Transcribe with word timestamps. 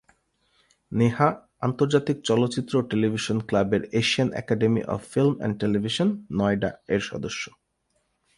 নেহা 0.91 1.29
আন্তর্জাতিক 1.61 2.17
চলচ্চিত্র 2.23 2.73
ও 2.77 2.87
টেলিভিশন 2.91 3.37
ক্লাবের 3.47 3.83
Asian 3.91 4.29
academy 4.33 4.81
of 4.85 5.01
film 5.11 5.33
and 5.37 5.55
television, 5.59 6.09
নয়ডা-এর 6.31 7.01
সদস্য। 7.01 7.43